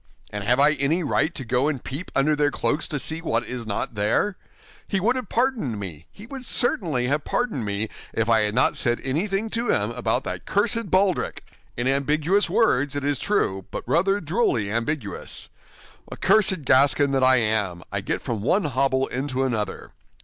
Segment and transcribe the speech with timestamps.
[0.31, 3.45] And have I any right to go and peep under their cloaks to see what
[3.45, 4.35] is not there?
[4.87, 8.75] He would have pardoned me, he would certainly have pardoned me, if I had not
[8.75, 14.19] said anything to him about that cursed baldric—in ambiguous words, it is true, but rather
[14.19, 15.49] drolly ambiguous.
[16.11, 19.91] Ah, cursed Gascon that I am, I get from one hobble into another.